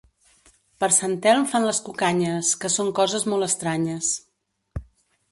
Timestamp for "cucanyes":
1.89-2.49